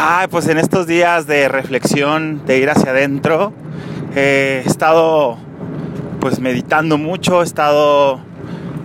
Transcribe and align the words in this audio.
Ay, 0.00 0.28
pues 0.28 0.48
en 0.48 0.58
estos 0.58 0.86
días 0.86 1.26
de 1.26 1.48
reflexión, 1.48 2.42
de 2.46 2.58
ir 2.58 2.70
hacia 2.70 2.90
adentro, 2.90 3.52
he 4.14 4.62
estado 4.64 5.36
pues 6.20 6.40
meditando 6.40 6.98
mucho, 6.98 7.42
he 7.42 7.44
estado 7.44 8.20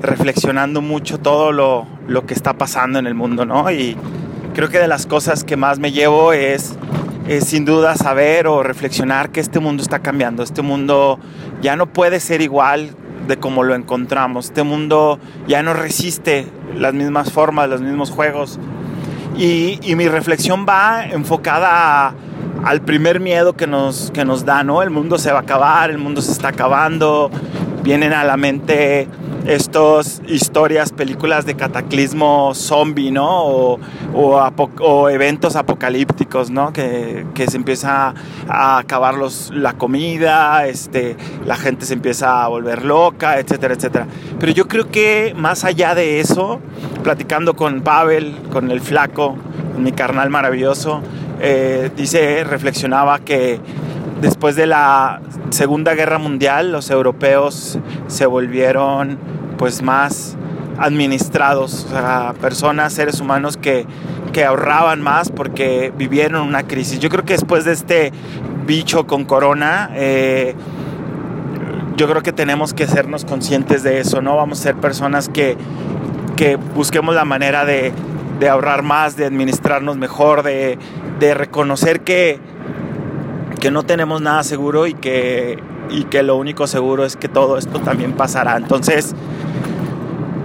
reflexionando 0.01 0.81
mucho 0.81 1.19
todo 1.19 1.51
lo, 1.51 1.87
lo, 2.07 2.25
que 2.25 2.33
está 2.33 2.53
pasando 2.53 2.99
en 2.99 3.07
el 3.07 3.13
mundo, 3.13 3.45
¿no? 3.45 3.71
Y 3.71 3.95
creo 4.53 4.69
que 4.69 4.79
de 4.79 4.87
las 4.87 5.05
cosas 5.05 5.43
que 5.43 5.55
más 5.55 5.79
me 5.79 5.91
llevo 5.91 6.33
es, 6.33 6.75
es 7.27 7.45
sin 7.45 7.65
duda 7.65 7.95
saber 7.95 8.47
o 8.47 8.63
reflexionar 8.63 9.31
que 9.31 9.39
este 9.39 9.59
mundo 9.59 9.81
está 9.81 9.99
cambiando, 9.99 10.43
este 10.43 10.61
mundo 10.61 11.19
ya 11.61 11.75
no 11.75 11.87
puede 11.87 12.19
ser 12.19 12.41
igual 12.41 12.95
de 13.27 13.37
como 13.37 13.63
lo 13.63 13.75
encontramos, 13.75 14.45
este 14.45 14.63
mundo 14.63 15.19
ya 15.47 15.63
no 15.63 15.73
resiste 15.73 16.47
las 16.75 16.93
mismas 16.93 17.31
formas, 17.31 17.69
los 17.69 17.81
mismos 17.81 18.11
juegos. 18.11 18.59
Y, 19.37 19.79
y 19.81 19.95
mi 19.95 20.07
reflexión 20.07 20.65
va 20.67 21.05
enfocada 21.05 22.13
al 22.63 22.81
primer 22.81 23.19
miedo 23.19 23.53
que 23.53 23.67
nos, 23.67 24.11
que 24.11 24.25
nos 24.25 24.45
da, 24.45 24.63
¿no? 24.63 24.81
El 24.81 24.89
mundo 24.89 25.17
se 25.17 25.31
va 25.31 25.39
a 25.39 25.41
acabar, 25.41 25.89
el 25.89 25.97
mundo 25.97 26.21
se 26.21 26.31
está 26.31 26.49
acabando, 26.49 27.31
vienen 27.83 28.13
a 28.13 28.23
la 28.23 28.37
mente 28.37 29.07
estas 29.45 30.21
historias, 30.27 30.91
películas 30.91 31.45
de 31.45 31.55
cataclismo 31.55 32.53
zombie, 32.53 33.11
¿no? 33.11 33.77
O, 34.13 35.09
eventos 35.09 35.55
apocalípticos, 35.55 36.49
¿no? 36.49 36.73
Que, 36.73 37.25
que, 37.33 37.47
se 37.47 37.57
empieza 37.57 38.13
a 38.47 38.77
acabar 38.77 39.15
los, 39.15 39.51
la 39.53 39.73
comida, 39.73 40.67
este, 40.67 41.15
la 41.45 41.55
gente 41.55 41.85
se 41.85 41.93
empieza 41.93 42.43
a 42.43 42.47
volver 42.47 42.85
loca, 42.85 43.39
etcétera, 43.39 43.73
etcétera. 43.73 44.07
Pero 44.39 44.51
yo 44.51 44.67
creo 44.67 44.89
que 44.89 45.33
más 45.35 45.63
allá 45.63 45.95
de 45.95 46.19
eso, 46.19 46.59
platicando 47.03 47.55
con 47.55 47.81
Pavel, 47.81 48.35
con 48.51 48.71
el 48.71 48.81
flaco, 48.81 49.35
mi 49.77 49.91
carnal 49.91 50.29
maravilloso, 50.29 51.01
eh, 51.39 51.89
dice, 51.95 52.43
reflexionaba 52.43 53.19
que 53.19 53.59
después 54.21 54.55
de 54.55 54.67
la 54.67 55.21
Segunda 55.49 55.93
Guerra 55.95 56.19
Mundial 56.19 56.71
los 56.71 56.89
europeos 56.89 57.79
se 58.07 58.25
volvieron 58.25 59.17
pues 59.57 59.81
más 59.81 60.37
administrados, 60.77 61.85
o 61.85 61.89
sea, 61.89 62.33
personas, 62.39 62.93
seres 62.93 63.19
humanos 63.19 63.57
que, 63.57 63.85
que 64.31 64.45
ahorraban 64.45 65.01
más 65.01 65.29
porque 65.29 65.93
vivieron 65.95 66.47
una 66.47 66.63
crisis. 66.63 66.99
Yo 66.99 67.09
creo 67.09 67.23
que 67.25 67.33
después 67.33 67.65
de 67.65 67.73
este 67.73 68.11
bicho 68.65 69.05
con 69.05 69.25
corona, 69.25 69.91
eh, 69.93 70.55
yo 71.97 72.07
creo 72.07 72.23
que 72.23 72.31
tenemos 72.31 72.73
que 72.73 72.87
sernos 72.87 73.25
conscientes 73.25 73.83
de 73.83 73.99
eso, 73.99 74.21
¿no? 74.21 74.37
Vamos 74.37 74.59
a 74.59 74.63
ser 74.63 74.75
personas 74.75 75.29
que, 75.29 75.55
que 76.35 76.55
busquemos 76.55 77.13
la 77.13 77.25
manera 77.25 77.65
de, 77.65 77.91
de 78.39 78.49
ahorrar 78.49 78.81
más, 78.81 79.17
de 79.17 79.25
administrarnos 79.25 79.97
mejor, 79.97 80.41
de, 80.41 80.79
de 81.19 81.33
reconocer 81.35 82.01
que, 82.01 82.39
que 83.61 83.71
no 83.71 83.83
tenemos 83.83 84.21
nada 84.21 84.43
seguro 84.43 84.87
y 84.87 84.95
que, 84.95 85.59
y 85.89 86.05
que 86.05 86.23
lo 86.23 86.35
único 86.35 86.67
seguro 86.67 87.05
es 87.05 87.15
que 87.15 87.29
todo 87.29 87.57
esto 87.57 87.79
también 87.79 88.13
pasará. 88.13 88.57
Entonces, 88.57 89.15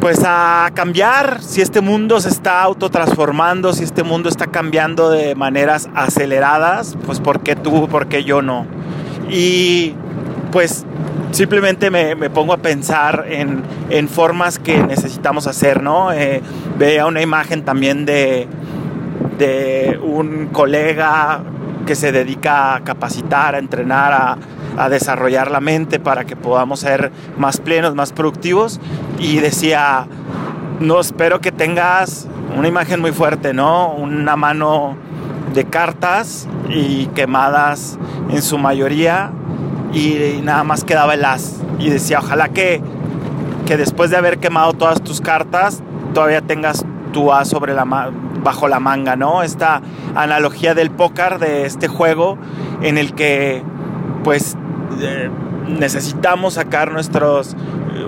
pues 0.01 0.21
a 0.25 0.71
cambiar, 0.75 1.43
si 1.43 1.63
este 1.63 1.81
mundo 1.81 2.21
se 2.21 2.29
está 2.29 2.63
autotransformando, 2.63 3.73
si 3.73 3.85
este 3.85 4.03
mundo 4.03 4.29
está 4.29 4.49
cambiando 4.49 5.11
de 5.11 5.35
maneras 5.35 5.89
aceleradas, 5.95 6.97
pues 7.07 7.19
¿por 7.19 7.41
qué 7.41 7.57
tú, 7.57 7.89
por 7.89 8.07
qué 8.07 8.23
yo 8.23 8.43
no? 8.43 8.67
Y 9.31 9.95
pues 10.53 10.85
simplemente 11.33 11.91
me, 11.91 12.15
me 12.17 12.29
pongo 12.29 12.53
a 12.53 12.59
pensar 12.59 13.25
en, 13.29 13.63
en, 13.89 14.09
formas 14.11 14.59
que 14.59 14.83
necesitamos 14.83 15.47
hacer, 15.47 15.83
¿no? 15.83 16.13
Eh, 16.13 16.43
veía 16.79 17.07
una 17.07 17.23
imagen 17.23 17.65
también 17.65 18.05
de, 18.05 18.47
de 19.39 19.99
un 20.03 20.49
colega 20.53 21.43
que 21.87 21.95
se 21.95 22.13
dedica 22.13 22.75
a 22.75 22.81
capacitar, 22.81 23.55
a 23.55 23.59
entrenar, 23.59 24.39
a, 24.77 24.89
desarrollar 24.91 25.51
la 25.51 25.61
mente 25.61 25.99
para 25.99 26.27
que 26.27 26.37
podamos 26.37 26.81
ser 26.81 27.11
más 27.39 27.59
plenos, 27.59 27.95
más 27.95 28.13
productivos. 28.13 28.79
Y 29.19 29.39
decía, 29.39 30.07
no, 30.81 31.01
espero 31.01 31.41
que 31.41 31.53
tengas 31.53 32.29
una 32.55 32.69
imagen 32.69 33.01
muy 33.01 33.13
fuerte, 33.13 33.55
¿no? 33.55 33.95
Una 33.95 34.37
mano 34.37 34.97
de 35.55 35.65
cartas 35.65 36.47
y 36.69 37.07
quemadas 37.07 37.99
en 38.29 38.43
su 38.43 38.59
mayoría 38.59 39.33
y 39.95 40.41
nada 40.43 40.65
más 40.65 40.85
quedaba 40.85 41.15
el 41.15 41.25
as. 41.25 41.63
Y 41.79 41.89
decía, 41.89 42.19
ojalá 42.19 42.51
que, 42.51 42.83
que 43.65 43.79
después 43.79 44.11
de 44.11 44.17
haber 44.19 44.39
quemado 44.39 44.75
todas 44.75 45.01
tus 45.01 45.23
cartas, 45.23 45.83
todavía 46.13 46.43
tengas 46.43 46.85
tu 47.13 47.33
as 47.33 47.49
sobre 47.49 47.73
la 47.73 47.87
bajo 48.43 48.69
la 48.69 48.81
manga, 48.81 49.17
¿no? 49.17 49.43
Esta 49.43 49.83
analogía 50.15 50.75
del 50.75 50.91
póker, 50.91 51.39
de 51.39 51.67
este 51.67 51.89
juego 51.89 52.39
en 52.83 52.99
el 52.99 53.15
que 53.15 53.63
pues 54.25 54.57
eh, 55.01 55.31
necesitamos 55.69 56.55
sacar 56.55 56.93
nuestros 56.93 57.57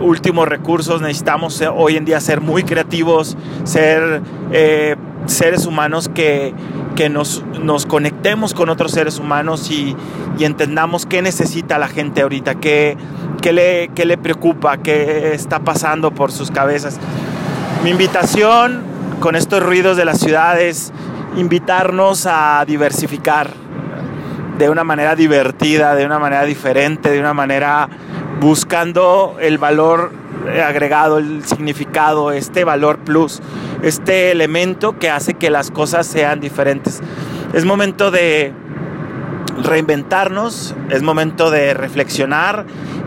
últimos 0.01 0.49
recursos, 0.49 1.01
necesitamos 1.01 1.63
hoy 1.75 1.97
en 1.97 2.05
día 2.05 2.21
ser 2.21 2.41
muy 2.41 2.63
creativos, 2.63 3.37
ser 3.65 4.23
eh, 4.53 4.97
seres 5.27 5.67
humanos 5.67 6.09
que, 6.13 6.55
que 6.97 7.09
nos, 7.09 7.45
nos, 7.63 7.87
conectemos 7.87 8.55
con 8.55 8.69
otros 8.69 8.93
seres 8.93 9.19
humanos 9.19 9.71
y, 9.71 9.97
y, 10.39 10.45
entendamos 10.45 11.07
qué 11.07 11.23
necesita 11.23 11.79
la 11.79 11.89
gente 11.89 12.23
ahorita, 12.23 12.57
qué, 12.57 12.97
qué, 13.41 13.53
le, 13.53 13.89
qué 13.95 14.05
le 14.05 14.19
preocupa, 14.19 14.79
qué 14.79 15.35
está 15.35 15.61
pasando 15.61 16.13
por 16.13 16.33
sus 16.33 16.51
cabezas. 16.51 16.99
Mi 17.85 17.91
invitación 17.91 18.83
con 19.21 19.35
estos 19.37 19.63
ruidos 19.63 19.97
de 19.97 20.05
las 20.05 20.21
ciudades, 20.21 20.93
invitarnos 21.37 22.27
a 22.27 22.65
diversificar 22.67 23.53
de 24.59 24.71
una 24.71 24.85
manera 24.85 25.15
divertida, 25.15 25.95
de 25.95 26.05
una 26.05 26.19
manera 26.19 26.45
diferente, 26.45 27.11
de 27.11 27.21
una 27.21 27.35
manera 27.35 27.89
buscando 28.41 29.37
el 29.41 29.59
valor 29.59 30.13
agregado, 30.65 31.19
el 31.19 31.45
significado, 31.45 32.33
este 32.33 32.65
valor 32.65 32.99
plus, 32.99 33.41
este 33.83 34.31
elemento 34.31 34.99
que 34.99 35.11
hace 35.11 35.35
que 35.35 35.51
las 35.51 35.71
cosas 35.71 36.07
sean 36.07 36.41
diferentes. 36.41 37.01
Es 37.53 37.65
momento 37.65 38.11
de 38.11 38.53
reinventarnos, 39.63 40.75
es 40.91 41.03
momento 41.03 41.51
de 41.51 41.75
reflexionar 41.75 42.67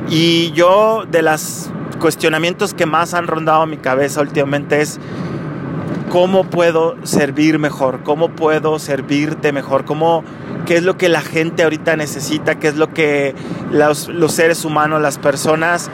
y 0.10 0.52
yo 0.52 1.06
de 1.10 1.22
los 1.22 1.70
cuestionamientos 2.00 2.74
que 2.74 2.86
más 2.86 3.14
han 3.14 3.28
rondado 3.28 3.66
mi 3.68 3.78
cabeza 3.78 4.22
últimamente 4.22 4.82
es 4.82 5.00
cómo 6.12 6.44
puedo 6.44 6.98
servir 7.04 7.58
mejor, 7.58 8.02
cómo 8.04 8.32
puedo 8.32 8.80
servirte 8.80 9.54
mejor, 9.54 9.86
cómo, 9.86 10.26
qué 10.66 10.76
es 10.76 10.84
lo 10.84 10.98
que 10.98 11.08
la 11.08 11.22
gente 11.22 11.64
ahorita 11.64 11.96
necesita, 11.96 12.60
qué 12.60 12.68
es 12.68 12.76
lo 12.76 12.94
que 12.94 13.34
los, 13.72 14.10
seres 14.28 14.66
humanos, 14.66 15.02
las 15.02 15.18
personas 15.18 15.90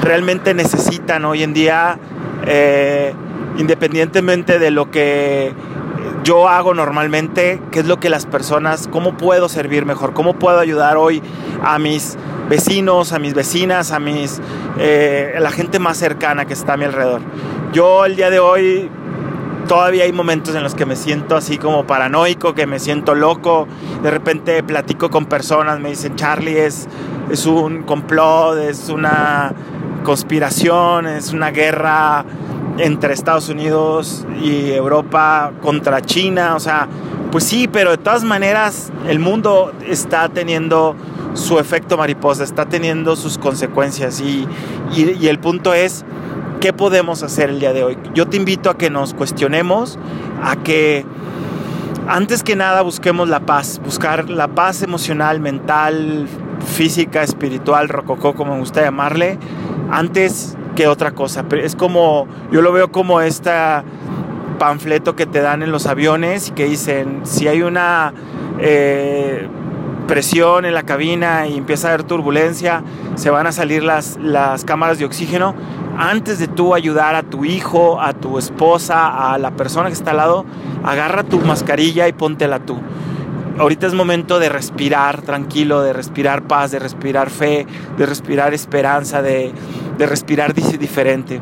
realmente 0.00 0.54
necesitan 0.54 1.26
hoy 1.26 1.42
en 1.42 1.52
día, 1.52 1.98
eh, 2.46 3.12
independientemente 3.58 4.58
de 4.58 4.70
lo 4.70 4.90
que 4.90 5.52
yo 6.24 6.48
hago 6.48 6.72
normalmente, 6.72 7.60
qué 7.70 7.80
es 7.80 7.86
lo 7.86 8.00
que 8.00 8.08
las 8.08 8.24
personas, 8.24 8.88
cómo 8.90 9.18
puedo 9.18 9.50
servir 9.50 9.84
mejor, 9.84 10.14
cómo 10.14 10.38
puedo 10.38 10.58
ayudar 10.58 10.96
hoy 10.96 11.22
a 11.62 11.78
mis 11.78 12.16
vecinos, 12.48 13.12
a 13.12 13.18
mis 13.18 13.34
vecinas, 13.34 13.92
a 13.92 13.98
mis, 13.98 14.40
eh, 14.78 15.34
a 15.36 15.40
la 15.40 15.50
gente 15.50 15.78
más 15.78 15.98
cercana 15.98 16.46
que 16.46 16.54
está 16.54 16.72
a 16.72 16.76
mi 16.78 16.86
alrededor. 16.86 17.20
Yo 17.74 18.06
el 18.06 18.16
día 18.16 18.30
de 18.30 18.38
hoy 18.38 18.90
todavía 19.68 20.04
hay 20.04 20.12
momentos 20.12 20.54
en 20.56 20.64
los 20.64 20.74
que 20.74 20.86
me 20.86 20.96
siento 20.96 21.36
así 21.36 21.58
como 21.58 21.86
paranoico, 21.86 22.54
que 22.54 22.66
me 22.66 22.80
siento 22.80 23.14
loco. 23.14 23.68
De 24.02 24.10
repente 24.10 24.60
platico 24.64 25.10
con 25.10 25.26
personas, 25.26 25.78
me 25.78 25.90
dicen, 25.90 26.16
Charlie, 26.16 26.58
es, 26.58 26.88
es 27.30 27.46
un 27.46 27.82
complot, 27.82 28.58
es 28.58 28.88
una 28.88 29.52
conspiración, 30.02 31.06
es 31.06 31.32
una 31.32 31.50
guerra 31.50 32.24
entre 32.78 33.12
Estados 33.12 33.48
Unidos 33.48 34.26
y 34.42 34.72
Europa 34.72 35.52
contra 35.62 36.00
China. 36.00 36.56
O 36.56 36.60
sea, 36.60 36.88
pues 37.30 37.44
sí, 37.44 37.68
pero 37.68 37.90
de 37.90 37.98
todas 37.98 38.24
maneras 38.24 38.90
el 39.06 39.18
mundo 39.20 39.72
está 39.86 40.28
teniendo 40.30 40.96
su 41.34 41.58
efecto 41.58 41.98
mariposa, 41.98 42.42
está 42.42 42.64
teniendo 42.64 43.14
sus 43.14 43.36
consecuencias 43.38 44.20
y, 44.20 44.48
y, 44.96 45.10
y 45.20 45.28
el 45.28 45.38
punto 45.38 45.74
es 45.74 46.04
¿Qué 46.60 46.72
podemos 46.72 47.22
hacer 47.22 47.50
el 47.50 47.60
día 47.60 47.72
de 47.72 47.84
hoy? 47.84 47.96
Yo 48.14 48.26
te 48.26 48.36
invito 48.36 48.68
a 48.68 48.76
que 48.76 48.90
nos 48.90 49.14
cuestionemos, 49.14 49.96
a 50.42 50.56
que 50.56 51.04
antes 52.08 52.42
que 52.42 52.56
nada 52.56 52.82
busquemos 52.82 53.28
la 53.28 53.40
paz, 53.40 53.80
buscar 53.84 54.28
la 54.28 54.48
paz 54.48 54.82
emocional, 54.82 55.38
mental, 55.38 56.26
física, 56.66 57.22
espiritual, 57.22 57.88
rococó, 57.88 58.34
como 58.34 58.54
me 58.54 58.60
gusta 58.60 58.82
llamarle, 58.82 59.38
antes 59.92 60.56
que 60.74 60.88
otra 60.88 61.12
cosa. 61.12 61.44
Es 61.62 61.76
como, 61.76 62.26
yo 62.50 62.60
lo 62.60 62.72
veo 62.72 62.90
como 62.90 63.20
este 63.20 63.52
panfleto 64.58 65.14
que 65.14 65.26
te 65.26 65.40
dan 65.40 65.62
en 65.62 65.70
los 65.70 65.86
aviones 65.86 66.48
y 66.48 66.52
que 66.52 66.64
dicen, 66.64 67.20
si 67.22 67.46
hay 67.46 67.62
una... 67.62 68.12
Eh, 68.58 69.46
presión 70.08 70.64
en 70.64 70.74
la 70.74 70.82
cabina 70.82 71.46
y 71.46 71.56
empieza 71.56 71.86
a 71.86 71.90
haber 71.92 72.02
turbulencia, 72.02 72.82
se 73.14 73.30
van 73.30 73.46
a 73.46 73.52
salir 73.52 73.84
las, 73.84 74.18
las 74.20 74.64
cámaras 74.64 74.98
de 74.98 75.04
oxígeno, 75.04 75.54
antes 75.96 76.40
de 76.40 76.48
tú 76.48 76.74
ayudar 76.74 77.14
a 77.14 77.22
tu 77.22 77.44
hijo, 77.44 78.00
a 78.00 78.14
tu 78.14 78.38
esposa, 78.38 79.32
a 79.32 79.38
la 79.38 79.52
persona 79.52 79.88
que 79.88 79.94
está 79.94 80.10
al 80.10 80.16
lado, 80.16 80.44
agarra 80.82 81.22
tu 81.22 81.38
mascarilla 81.38 82.08
y 82.08 82.12
póntela 82.12 82.58
tú. 82.58 82.80
Ahorita 83.58 83.86
es 83.86 83.94
momento 83.94 84.38
de 84.38 84.48
respirar 84.48 85.22
tranquilo, 85.22 85.82
de 85.82 85.92
respirar 85.92 86.42
paz, 86.42 86.70
de 86.70 86.78
respirar 86.78 87.30
fe, 87.30 87.66
de 87.96 88.06
respirar 88.06 88.54
esperanza, 88.54 89.20
de, 89.20 89.52
de 89.98 90.06
respirar 90.06 90.54
diferente 90.54 91.40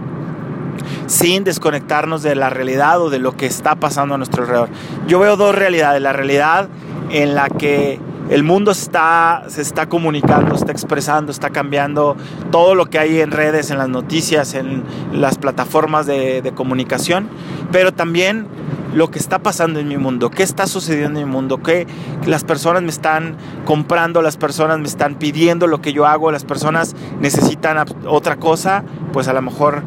sin 1.06 1.44
desconectarnos 1.44 2.22
de 2.22 2.34
la 2.34 2.50
realidad 2.50 3.00
o 3.00 3.10
de 3.10 3.18
lo 3.18 3.36
que 3.36 3.46
está 3.46 3.76
pasando 3.76 4.14
a 4.14 4.18
nuestro 4.18 4.42
alrededor. 4.42 4.68
Yo 5.06 5.18
veo 5.18 5.36
dos 5.36 5.54
realidades, 5.54 6.02
la 6.02 6.12
realidad 6.12 6.68
en 7.10 7.34
la 7.34 7.48
que 7.48 8.00
el 8.28 8.42
mundo 8.42 8.72
está, 8.72 9.44
se 9.48 9.62
está 9.62 9.88
comunicando, 9.88 10.54
está 10.54 10.72
expresando, 10.72 11.30
está 11.30 11.50
cambiando 11.50 12.16
todo 12.50 12.74
lo 12.74 12.86
que 12.86 12.98
hay 12.98 13.20
en 13.20 13.30
redes, 13.30 13.70
en 13.70 13.78
las 13.78 13.88
noticias, 13.88 14.54
en 14.54 14.82
las 15.12 15.38
plataformas 15.38 16.06
de, 16.06 16.52
comunicación, 16.56 17.28
pero 17.70 17.92
también 17.92 18.46
lo 18.94 19.10
que 19.10 19.18
está 19.18 19.40
pasando 19.40 19.78
en 19.78 19.88
mi 19.88 19.98
mundo, 19.98 20.30
qué 20.30 20.42
está 20.42 20.66
sucediendo 20.66 21.20
en 21.20 21.26
mi 21.26 21.32
mundo, 21.32 21.62
qué 21.62 21.86
las 22.24 22.44
personas 22.44 22.82
me 22.82 22.88
están 22.88 23.36
comprando, 23.64 24.22
las 24.22 24.36
personas 24.36 24.78
me 24.78 24.86
están 24.86 25.16
pidiendo 25.16 25.66
lo 25.66 25.82
que 25.82 25.92
yo 25.92 26.06
hago, 26.06 26.32
las 26.32 26.44
personas 26.44 26.96
necesitan 27.20 27.84
otra 28.06 28.36
cosa, 28.36 28.84
pues 29.12 29.28
a 29.28 29.34
lo 29.34 29.42
mejor 29.42 29.82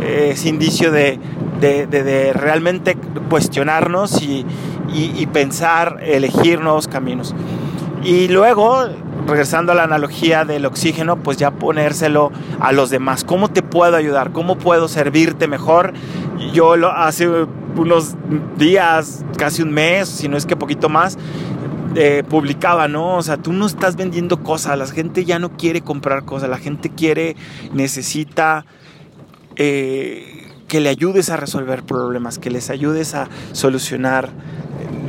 eh, 0.00 0.30
es 0.32 0.46
indicio 0.46 0.90
de, 0.90 1.18
de, 1.60 2.32
realmente 2.32 2.96
cuestionarnos 3.28 4.22
y, 4.22 4.46
y 4.92 5.26
pensar, 5.26 5.98
elegir 6.02 6.60
nuevos 6.60 6.88
caminos. 6.88 7.34
Y 8.04 8.28
luego, 8.28 8.86
regresando 9.26 9.72
a 9.72 9.74
la 9.74 9.84
analogía 9.84 10.44
del 10.44 10.66
oxígeno, 10.66 11.22
pues 11.22 11.38
ya 11.38 11.52
ponérselo 11.52 12.30
a 12.60 12.70
los 12.72 12.90
demás. 12.90 13.24
¿Cómo 13.24 13.48
te 13.48 13.62
puedo 13.62 13.96
ayudar? 13.96 14.30
¿Cómo 14.32 14.58
puedo 14.58 14.88
servirte 14.88 15.48
mejor? 15.48 15.94
Yo 16.52 16.76
lo, 16.76 16.90
hace 16.90 17.26
unos 17.28 18.14
días, 18.58 19.24
casi 19.38 19.62
un 19.62 19.72
mes, 19.72 20.06
si 20.10 20.28
no 20.28 20.36
es 20.36 20.44
que 20.44 20.54
poquito 20.54 20.90
más, 20.90 21.16
eh, 21.94 22.22
publicaba, 22.28 22.88
¿no? 22.88 23.16
O 23.16 23.22
sea, 23.22 23.38
tú 23.38 23.54
no 23.54 23.64
estás 23.64 23.96
vendiendo 23.96 24.42
cosas, 24.42 24.76
la 24.76 24.86
gente 24.86 25.24
ya 25.24 25.38
no 25.38 25.56
quiere 25.56 25.80
comprar 25.80 26.26
cosas, 26.26 26.50
la 26.50 26.58
gente 26.58 26.90
quiere, 26.90 27.36
necesita 27.72 28.66
eh, 29.56 30.50
que 30.68 30.80
le 30.80 30.90
ayudes 30.90 31.30
a 31.30 31.38
resolver 31.38 31.84
problemas, 31.84 32.38
que 32.38 32.50
les 32.50 32.68
ayudes 32.68 33.14
a 33.14 33.30
solucionar 33.52 34.28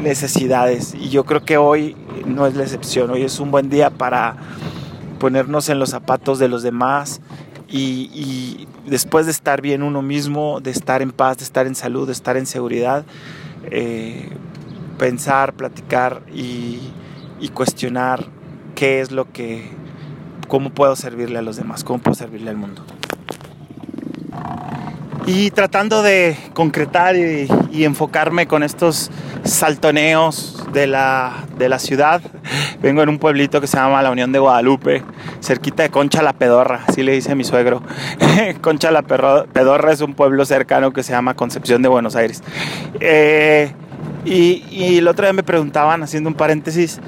necesidades. 0.01 0.95
Y 0.95 1.09
yo 1.09 1.25
creo 1.25 1.43
que 1.43 1.57
hoy 1.57 1.97
no 2.25 2.47
es 2.47 2.55
la 2.55 2.63
excepción. 2.63 3.09
Hoy 3.11 3.23
es 3.23 3.39
un 3.39 3.51
buen 3.51 3.69
día 3.69 3.89
para 3.89 4.35
ponernos 5.19 5.69
en 5.69 5.79
los 5.79 5.89
zapatos 5.89 6.39
de 6.39 6.47
los 6.47 6.63
demás 6.63 7.21
y, 7.67 8.67
después 8.85 9.25
de 9.25 9.31
estar 9.31 9.61
bien 9.61 9.83
uno 9.83 10.01
mismo, 10.01 10.61
de 10.61 10.71
estar 10.71 11.01
en 11.01 11.11
paz, 11.11 11.37
de 11.37 11.43
estar 11.43 11.67
en 11.67 11.75
salud, 11.75 12.05
de 12.05 12.13
estar 12.13 12.37
en 12.37 12.45
seguridad, 12.45 13.05
eh, 13.71 14.29
pensar, 14.97 15.53
platicar 15.53 16.21
y, 16.33 16.79
y 17.39 17.49
cuestionar 17.49 18.25
qué 18.75 19.01
es 19.01 19.11
lo 19.11 19.31
que, 19.31 19.69
cómo 20.47 20.69
puedo 20.69 20.95
servirle 20.95 21.39
a 21.39 21.41
los 21.41 21.55
demás, 21.55 21.83
cómo 21.83 21.99
puedo 21.99 22.15
servirle 22.15 22.51
al 22.51 22.57
mundo 22.57 22.83
y 25.27 25.49
tratando 25.51 26.03
de 26.03 26.37
concretar 26.53 27.15
y, 27.15 27.47
enfocarme 27.83 28.47
con 28.47 28.63
estos 28.63 29.11
saltoneos 29.43 30.65
de 30.71 30.87
la, 30.87 31.33
de 31.57 31.67
la 31.69 31.79
ciudad. 31.79 32.21
Vengo 32.81 33.01
en 33.01 33.09
un 33.09 33.19
pueblito 33.19 33.59
que 33.59 33.67
se 33.67 33.77
llama 33.77 34.01
La 34.01 34.11
Unión 34.11 34.31
de 34.31 34.39
Guadalupe, 34.39 35.03
cerquita 35.41 35.83
de 35.83 35.89
Concha 35.89 36.21
la 36.21 36.33
Pedorra, 36.33 36.83
así 36.87 37.03
le 37.03 37.13
dice 37.13 37.35
mi 37.35 37.43
suegro. 37.43 37.81
Concha 38.61 38.91
la 38.91 39.01
Pedorra 39.01 39.91
es 39.91 40.01
un 40.01 40.13
pueblo 40.13 40.45
cercano 40.45 40.93
que 40.93 41.03
se 41.03 41.11
llama 41.11 41.33
Concepción 41.33 41.81
de 41.81 41.89
Buenos 41.89 42.15
Aires. 42.15 42.43
Eh, 42.99 43.71
y, 44.25 44.63
y 44.71 44.97
el 44.97 45.07
otro 45.07 45.25
día 45.25 45.33
me 45.33 45.43
preguntaban, 45.43 46.03
haciendo 46.03 46.29
un 46.29 46.35
paréntesis, 46.35 46.99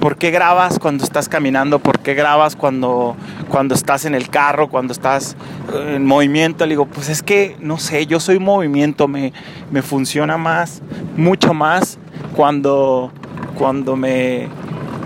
¿por 0.00 0.16
qué 0.16 0.30
grabas 0.30 0.78
cuando 0.78 1.04
estás 1.04 1.28
caminando? 1.28 1.78
¿Por 1.78 1.93
qué 2.04 2.14
grabas 2.14 2.54
cuando, 2.54 3.16
cuando 3.48 3.74
estás 3.74 4.04
en 4.04 4.14
el 4.14 4.28
carro, 4.28 4.68
cuando 4.68 4.92
estás 4.92 5.36
en 5.74 6.06
movimiento? 6.06 6.64
Le 6.66 6.70
digo, 6.74 6.86
pues 6.86 7.08
es 7.08 7.24
que, 7.24 7.56
no 7.58 7.78
sé, 7.78 8.06
yo 8.06 8.20
soy 8.20 8.38
movimiento, 8.38 9.08
me, 9.08 9.32
me 9.72 9.82
funciona 9.82 10.36
más, 10.36 10.82
mucho 11.16 11.52
más 11.52 11.98
cuando, 12.36 13.10
cuando 13.58 13.96
me, 13.96 14.48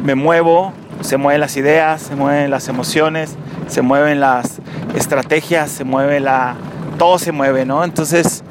me 0.05 0.15
muevo, 0.15 0.75
se 1.00 1.17
mueven 1.17 1.41
las 1.41 1.56
ideas, 1.56 2.03
se 2.03 2.17
mueven 2.17 2.50
las 2.50 2.69
emociones, 2.69 3.37
se 3.69 3.81
mueven 3.81 4.21
las 4.21 4.61
estrategias, 4.94 5.71
se 5.71 5.85
mueve 5.85 6.21
la... 6.21 6.56
todo 6.99 7.19
se 7.19 7.33
mueve, 7.33 7.65
¿no? 7.65 7.85
Entonces, 7.85 8.43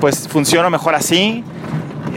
pues 0.00 0.28
funciona 0.28 0.70
mejor 0.70 0.94
así. 0.94 1.42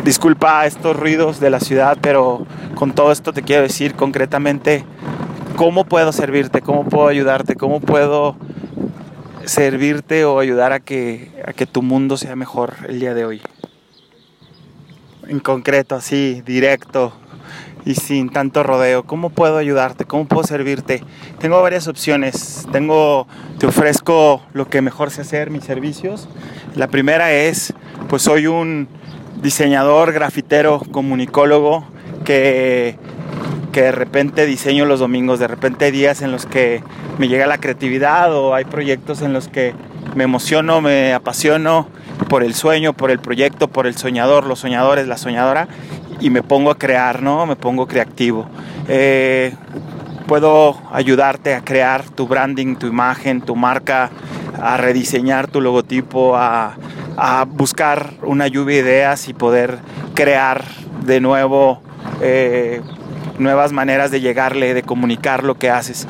Disculpa 0.03 0.65
estos 0.65 0.95
ruidos 0.95 1.39
de 1.39 1.49
la 1.49 1.59
ciudad, 1.59 1.97
pero 2.01 2.45
con 2.75 2.91
todo 2.91 3.11
esto 3.11 3.33
te 3.33 3.41
quiero 3.41 3.63
decir 3.63 3.95
concretamente 3.95 4.83
cómo 5.57 5.85
puedo 5.85 6.11
servirte, 6.11 6.61
cómo 6.61 6.85
puedo 6.85 7.07
ayudarte, 7.07 7.55
cómo 7.55 7.81
puedo 7.81 8.37
servirte 9.43 10.23
o 10.23 10.39
ayudar 10.39 10.71
a 10.71 10.79
que, 10.79 11.31
a 11.45 11.51
que 11.51 11.65
tu 11.65 11.81
mundo 11.81 12.15
sea 12.15 12.35
mejor 12.35 12.75
el 12.87 12.99
día 12.99 13.15
de 13.15 13.25
hoy. 13.25 13.41
En 15.27 15.39
concreto, 15.39 15.95
así, 15.95 16.43
directo 16.45 17.11
y 17.85 17.95
sin 17.95 18.29
tanto 18.29 18.61
rodeo. 18.61 19.03
¿Cómo 19.03 19.31
puedo 19.31 19.57
ayudarte? 19.57 20.05
¿Cómo 20.05 20.27
puedo 20.27 20.43
servirte? 20.43 21.03
Tengo 21.39 21.59
varias 21.59 21.87
opciones. 21.87 22.67
Tengo, 22.71 23.27
te 23.57 23.65
ofrezco 23.65 24.43
lo 24.53 24.69
que 24.69 24.83
mejor 24.83 25.09
sé 25.09 25.21
hacer, 25.21 25.49
mis 25.49 25.63
servicios. 25.63 26.29
La 26.75 26.87
primera 26.87 27.33
es, 27.33 27.73
pues 28.09 28.21
soy 28.21 28.45
un 28.45 28.87
diseñador, 29.41 30.13
grafitero, 30.13 30.81
comunicólogo 30.91 31.83
que, 32.25 32.95
de 33.81 33.91
repente 33.91 34.45
diseño 34.45 34.85
los 34.85 34.99
domingos, 34.99 35.39
de 35.39 35.47
repente 35.47 35.85
hay 35.85 35.91
días 35.91 36.21
en 36.21 36.31
los 36.31 36.45
que 36.45 36.83
me 37.17 37.27
llega 37.27 37.47
la 37.47 37.57
creatividad 37.57 38.33
o 38.33 38.53
hay 38.53 38.65
proyectos 38.65 39.21
en 39.21 39.33
los 39.33 39.47
que 39.47 39.73
me 40.15 40.23
emociono, 40.23 40.81
me 40.81 41.13
apasiono 41.13 41.87
por 42.29 42.43
el 42.43 42.53
sueño, 42.53 42.93
por 42.93 43.11
el 43.11 43.19
proyecto, 43.19 43.67
por 43.67 43.87
el 43.87 43.95
soñador, 43.95 44.45
los 44.45 44.59
soñadores, 44.59 45.07
la 45.07 45.17
soñadora 45.17 45.67
y 46.19 46.29
me 46.29 46.43
pongo 46.43 46.71
a 46.71 46.77
crear, 46.77 47.21
¿no? 47.21 47.45
Me 47.45 47.55
pongo 47.55 47.87
creativo. 47.87 48.47
Eh, 48.87 49.53
puedo 50.27 50.81
ayudarte 50.91 51.53
a 51.53 51.61
crear 51.61 52.03
tu 52.09 52.27
branding, 52.27 52.75
tu 52.75 52.87
imagen, 52.87 53.41
tu 53.41 53.55
marca, 53.55 54.09
a 54.61 54.77
rediseñar 54.77 55.47
tu 55.47 55.61
logotipo, 55.61 56.35
a, 56.35 56.75
a 57.17 57.45
buscar 57.45 58.13
una 58.23 58.47
lluvia 58.47 58.83
de 58.83 58.89
ideas 58.89 59.27
y 59.27 59.33
poder 59.33 59.79
crear 60.13 60.63
de 61.05 61.21
nuevo 61.21 61.81
eh, 62.21 62.81
nuevas 63.37 63.71
maneras 63.71 64.11
de 64.11 64.21
llegarle, 64.21 64.73
de 64.73 64.83
comunicar 64.83 65.43
lo 65.43 65.55
que 65.55 65.69
haces. 65.69 66.07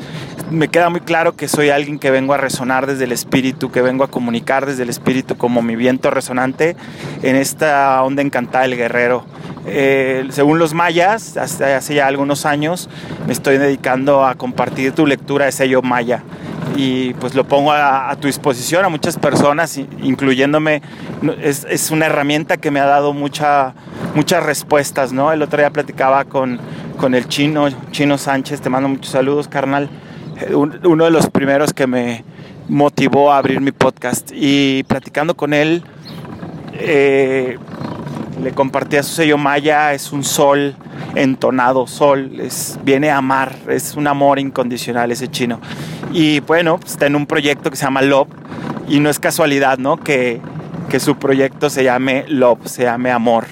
Me 0.50 0.68
queda 0.68 0.88
muy 0.88 1.00
claro 1.00 1.36
que 1.36 1.46
soy 1.46 1.70
alguien 1.70 1.98
que 1.98 2.10
vengo 2.10 2.32
a 2.32 2.38
resonar 2.38 2.86
desde 2.86 3.04
el 3.04 3.12
espíritu, 3.12 3.70
que 3.70 3.82
vengo 3.82 4.04
a 4.04 4.08
comunicar 4.08 4.64
desde 4.64 4.82
el 4.82 4.88
espíritu 4.88 5.36
como 5.36 5.60
mi 5.60 5.76
viento 5.76 6.10
resonante 6.10 6.76
en 7.22 7.36
esta 7.36 8.02
onda 8.02 8.22
encantada 8.22 8.62
del 8.62 8.76
guerrero. 8.76 9.26
Eh, 9.66 10.26
según 10.30 10.58
los 10.58 10.72
mayas, 10.72 11.36
hace 11.36 11.94
ya 11.94 12.06
algunos 12.06 12.46
años, 12.46 12.88
me 13.26 13.32
estoy 13.32 13.58
dedicando 13.58 14.24
a 14.24 14.34
compartir 14.36 14.92
tu 14.92 15.06
lectura 15.06 15.44
de 15.44 15.52
sello 15.52 15.82
maya 15.82 16.22
y 16.78 17.12
pues 17.14 17.34
lo 17.34 17.44
pongo 17.44 17.72
a, 17.72 18.10
a, 18.10 18.16
tu 18.16 18.28
disposición 18.28 18.84
a 18.84 18.88
muchas 18.88 19.18
personas, 19.18 19.76
incluyéndome. 19.76 20.80
Es, 21.42 21.66
es, 21.68 21.90
una 21.90 22.06
herramienta 22.06 22.56
que 22.56 22.70
me 22.70 22.78
ha 22.78 22.86
dado 22.86 23.12
mucha, 23.12 23.74
muchas 24.14 24.44
respuestas, 24.44 25.12
¿no? 25.12 25.32
El 25.32 25.42
otro 25.42 25.58
día 25.58 25.70
platicaba 25.70 26.24
con, 26.24 26.60
con 26.98 27.14
el 27.14 27.28
chino, 27.28 27.68
Chino 27.92 28.18
Sánchez, 28.18 28.60
te 28.60 28.68
mando 28.68 28.88
muchos 28.88 29.12
saludos, 29.12 29.48
carnal. 29.48 29.88
Uno 30.52 31.04
de 31.04 31.10
los 31.10 31.30
primeros 31.30 31.72
que 31.72 31.86
me 31.86 32.24
motivó 32.68 33.32
a 33.32 33.38
abrir 33.38 33.60
mi 33.60 33.72
podcast 33.72 34.30
y 34.34 34.82
platicando 34.82 35.34
con 35.34 35.54
él, 35.54 35.82
eh, 36.74 37.56
le 38.42 38.52
compartía 38.52 39.02
su 39.02 39.14
sello 39.14 39.38
maya, 39.38 39.94
es 39.94 40.12
un 40.12 40.24
sol 40.24 40.76
entonado, 41.14 41.86
sol, 41.86 42.40
es, 42.40 42.78
viene 42.84 43.10
a 43.10 43.18
amar, 43.18 43.54
es 43.68 43.94
un 43.94 44.06
amor 44.06 44.38
incondicional 44.38 45.10
ese 45.10 45.28
chino. 45.28 45.60
Y 46.12 46.40
bueno, 46.40 46.78
está 46.84 47.06
en 47.06 47.16
un 47.16 47.26
proyecto 47.26 47.70
que 47.70 47.76
se 47.76 47.84
llama 47.84 48.02
Love 48.02 48.28
y 48.88 49.00
no 49.00 49.08
es 49.08 49.18
casualidad, 49.18 49.78
¿no? 49.78 49.96
Que, 49.96 50.40
que 50.90 51.00
su 51.00 51.16
proyecto 51.16 51.70
se 51.70 51.84
llame 51.84 52.24
Love, 52.28 52.66
se 52.66 52.82
llame 52.82 53.10
amor. 53.10 53.46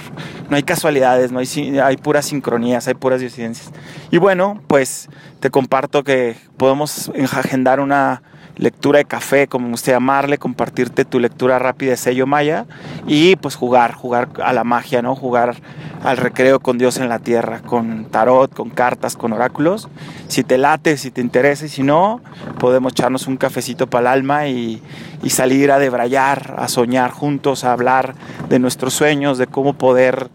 No 0.48 0.56
hay 0.56 0.62
casualidades, 0.62 1.32
no 1.32 1.38
hay, 1.38 1.78
hay 1.78 1.96
puras 1.96 2.26
sincronías, 2.26 2.86
hay 2.88 2.94
puras 2.94 3.20
disidencias. 3.20 3.70
Y 4.10 4.18
bueno, 4.18 4.62
pues 4.66 5.08
te 5.40 5.50
comparto 5.50 6.04
que 6.04 6.36
podemos 6.56 7.10
agendar 7.32 7.80
una 7.80 8.22
lectura 8.56 8.98
de 8.98 9.04
café, 9.04 9.46
como 9.46 9.72
usted 9.74 9.92
llamarle, 9.92 10.38
compartirte 10.38 11.04
tu 11.04 11.20
lectura 11.20 11.58
rápida 11.58 11.90
de 11.90 11.96
sello 11.96 12.26
maya 12.26 12.66
y 13.06 13.36
pues 13.36 13.54
jugar, 13.54 13.92
jugar 13.92 14.28
a 14.42 14.52
la 14.52 14.64
magia, 14.64 15.02
¿no? 15.02 15.14
Jugar 15.14 15.56
al 16.02 16.16
recreo 16.16 16.60
con 16.60 16.78
Dios 16.78 16.98
en 16.98 17.08
la 17.08 17.18
tierra, 17.18 17.60
con 17.60 18.06
tarot, 18.06 18.52
con 18.52 18.70
cartas, 18.70 19.16
con 19.16 19.32
oráculos. 19.32 19.88
Si 20.28 20.42
te 20.42 20.58
late, 20.58 20.96
si 20.96 21.10
te 21.10 21.20
interesa 21.20 21.66
y 21.66 21.68
si 21.68 21.82
no, 21.82 22.20
podemos 22.58 22.92
echarnos 22.92 23.26
un 23.26 23.36
cafecito 23.36 23.86
para 23.88 24.02
el 24.02 24.18
alma 24.18 24.48
y, 24.48 24.82
y 25.22 25.30
salir 25.30 25.70
a 25.70 25.78
debrayar, 25.78 26.54
a 26.58 26.68
soñar 26.68 27.10
juntos, 27.10 27.64
a 27.64 27.72
hablar 27.72 28.14
de 28.48 28.58
nuestros 28.58 28.94
sueños, 28.94 29.38
de 29.38 29.46
cómo 29.46 29.74
poder 29.74 30.30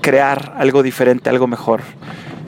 crear 0.00 0.54
algo 0.56 0.82
diferente, 0.82 1.28
algo 1.28 1.46
mejor. 1.46 1.82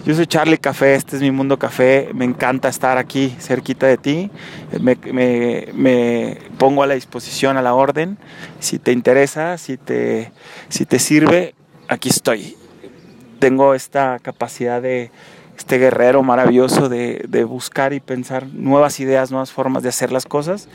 Yo 0.04 0.16
soy 0.16 0.26
Charlie 0.26 0.58
Café, 0.58 0.96
este 0.96 1.14
es 1.14 1.22
mi 1.22 1.30
mundo 1.30 1.60
café, 1.60 2.10
me 2.12 2.24
encanta 2.24 2.68
estar 2.68 2.98
aquí 2.98 3.36
cerquita 3.38 3.86
de 3.86 3.98
ti, 3.98 4.32
me, 4.80 6.38
pongo 6.58 6.82
a 6.82 6.88
la 6.88 6.94
disposición, 6.94 7.56
a 7.56 7.62
la 7.62 7.74
orden, 7.74 8.18
si 8.58 8.80
te 8.80 8.90
interesa, 8.90 9.58
si 9.58 9.76
te, 9.76 10.32
si 10.68 10.86
te 10.86 10.98
sirve, 10.98 11.54
aquí 11.86 12.08
estoy. 12.08 12.56
Tengo 13.38 13.74
esta 13.74 14.18
capacidad 14.18 14.82
de, 14.82 15.12
este 15.56 15.78
guerrero 15.78 16.24
maravilloso 16.24 16.88
de, 16.88 17.24
de 17.28 17.44
buscar 17.44 17.92
y 17.92 18.00
pensar 18.00 18.48
nuevas 18.48 18.98
ideas, 18.98 19.30
nuevas 19.30 19.52
formas 19.52 19.84
de 19.84 19.90
hacer 19.90 20.10
las 20.10 20.26
cosas. 20.26 20.68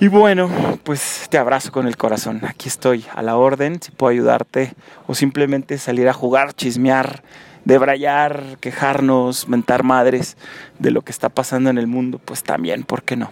Y 0.00 0.08
bueno, 0.08 0.50
pues 0.82 1.28
te 1.30 1.38
abrazo 1.38 1.70
con 1.70 1.86
el 1.86 1.96
corazón. 1.96 2.40
Aquí 2.44 2.66
estoy 2.66 3.04
a 3.14 3.22
la 3.22 3.36
orden, 3.36 3.80
si 3.80 3.92
puedo 3.92 4.10
ayudarte 4.10 4.74
o 5.06 5.14
simplemente 5.14 5.78
salir 5.78 6.08
a 6.08 6.12
jugar, 6.12 6.54
chismear, 6.54 7.22
debrayar, 7.64 8.58
quejarnos, 8.60 9.48
mentar 9.48 9.82
madres 9.82 10.36
de 10.78 10.90
lo 10.90 11.02
que 11.02 11.12
está 11.12 11.28
pasando 11.28 11.70
en 11.70 11.78
el 11.78 11.86
mundo, 11.86 12.20
pues 12.24 12.42
también, 12.42 12.84
¿por 12.84 13.02
qué 13.02 13.16
no? 13.16 13.28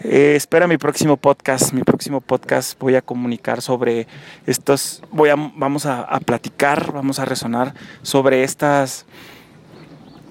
Eh, 0.00 0.34
espera 0.36 0.68
mi 0.68 0.78
próximo 0.78 1.16
podcast. 1.16 1.72
Mi 1.72 1.82
próximo 1.82 2.20
podcast 2.20 2.78
voy 2.78 2.94
a 2.94 3.02
comunicar 3.02 3.62
sobre 3.62 4.06
estos, 4.46 5.02
voy 5.10 5.30
vamos 5.56 5.86
a, 5.86 6.02
a 6.02 6.20
platicar, 6.20 6.92
vamos 6.92 7.18
a 7.18 7.24
resonar 7.24 7.74
sobre 8.02 8.44
estas, 8.44 9.06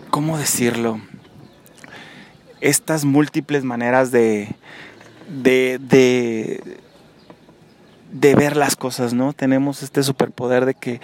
¿cómo 0.09 0.37
decirlo? 0.37 1.01
Estas 2.61 3.03
múltiples 3.03 3.63
maneras 3.63 4.11
de, 4.11 4.55
de, 5.27 5.79
de, 5.81 6.79
de 8.11 8.35
ver 8.35 8.55
las 8.55 8.75
cosas, 8.75 9.13
¿no? 9.13 9.33
Tenemos 9.33 9.83
este 9.83 10.01
superpoder 10.01 10.65
de 10.65 10.73
que 10.75 11.01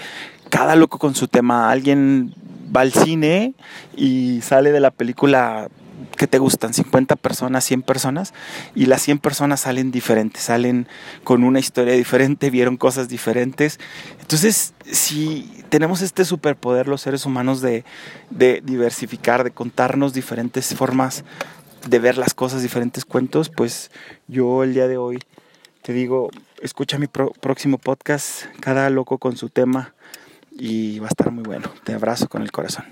cada 0.53 0.75
loco 0.75 0.99
con 0.99 1.15
su 1.15 1.27
tema. 1.27 1.71
Alguien 1.71 2.31
va 2.75 2.81
al 2.81 2.93
cine 2.93 3.55
y 3.97 4.39
sale 4.41 4.71
de 4.71 4.79
la 4.79 4.91
película 4.91 5.67
que 6.15 6.27
te 6.27 6.37
gustan, 6.37 6.75
50 6.75 7.15
personas, 7.15 7.63
100 7.63 7.81
personas, 7.81 8.35
y 8.75 8.85
las 8.85 9.01
100 9.01 9.17
personas 9.17 9.61
salen 9.61 9.89
diferentes, 9.89 10.43
salen 10.43 10.87
con 11.23 11.43
una 11.43 11.59
historia 11.59 11.95
diferente, 11.95 12.51
vieron 12.51 12.77
cosas 12.77 13.09
diferentes. 13.09 13.79
Entonces, 14.21 14.75
si 14.85 15.63
tenemos 15.69 16.03
este 16.03 16.23
superpoder 16.23 16.87
los 16.87 17.01
seres 17.01 17.25
humanos 17.25 17.61
de, 17.61 17.83
diversificar, 18.29 19.43
de 19.43 19.49
contarnos 19.49 20.13
diferentes 20.13 20.75
formas 20.75 21.23
de 21.89 21.97
ver 21.97 22.19
las 22.19 22.35
cosas, 22.35 22.61
diferentes 22.61 23.05
cuentos, 23.05 23.49
pues 23.49 23.89
yo 24.27 24.63
el 24.63 24.75
día 24.75 24.87
de 24.87 24.97
hoy 24.97 25.17
te 25.81 25.93
digo, 25.93 26.29
escucha 26.61 26.99
mi 26.99 27.07
próximo 27.07 27.79
podcast, 27.79 28.43
cada 28.59 28.91
loco 28.91 29.17
con 29.17 29.35
su 29.35 29.49
tema 29.49 29.95
y 30.55 30.99
va 30.99 31.07
a 31.07 31.09
estar 31.09 31.31
muy 31.31 31.43
bueno. 31.43 31.69
Te 31.83 31.93
abrazo 31.93 32.27
con 32.27 32.41
el 32.41 32.51
corazón. 32.51 32.85